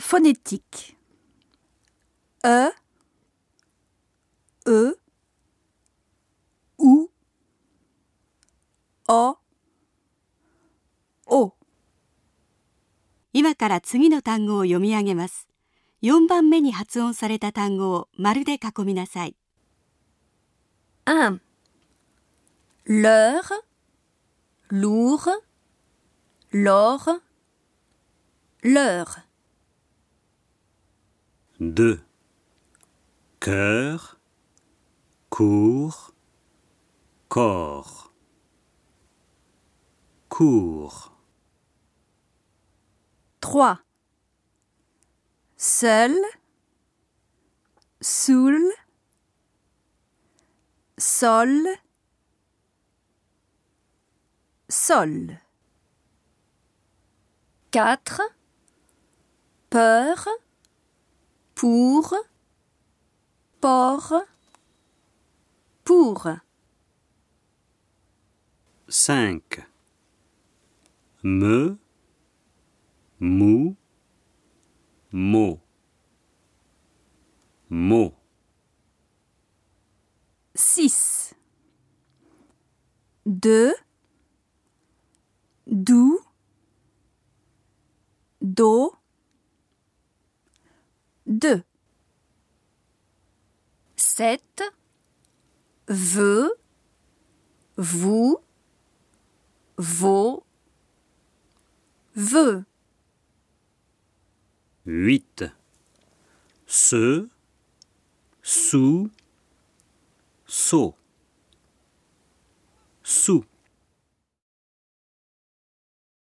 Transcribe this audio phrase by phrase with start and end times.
[0.00, 0.96] Phonétique.
[2.42, 2.70] E,
[4.66, 4.94] E,
[6.78, 7.10] OU,
[9.06, 9.36] O,
[11.26, 11.52] O.
[13.34, 15.48] 今から次の単語を読み上げます。
[16.02, 19.36] 4番目に発音された単語を丸で囲みなさい。
[21.04, 21.40] 1.
[22.86, 23.42] L'heure,
[24.70, 25.42] lourd,
[26.52, 27.20] l'or,
[28.62, 29.29] l'heure.
[31.60, 32.00] 2.
[33.38, 34.18] Cœur,
[35.28, 36.14] court,
[37.28, 38.14] corps.
[40.30, 41.12] Court.
[43.42, 43.78] 3.
[45.58, 46.16] Seul,
[48.00, 48.58] soul,
[50.96, 51.66] sol,
[54.70, 55.38] sol.
[57.70, 58.22] 4.
[59.68, 60.26] Peur,
[61.60, 62.14] pour,
[63.60, 64.14] port,
[65.84, 66.26] pour.
[68.88, 69.60] 5.
[71.22, 71.76] Me,
[73.18, 73.76] mou,
[75.12, 75.60] mot.
[77.68, 78.14] Mot.
[80.54, 81.34] 6.
[83.26, 83.74] De,
[85.66, 86.20] doux,
[88.40, 88.99] do,
[91.40, 91.62] de.
[93.96, 94.62] 7.
[95.88, 96.52] Veux,
[97.76, 98.38] vous,
[99.76, 100.44] vos,
[102.14, 102.64] veut.
[104.86, 105.44] 8.
[106.66, 107.28] Ce,
[108.42, 109.10] sous.
[110.46, 110.94] Sous.